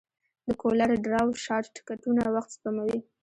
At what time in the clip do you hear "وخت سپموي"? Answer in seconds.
2.35-2.99